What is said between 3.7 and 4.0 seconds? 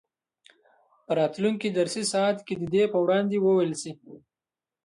شي.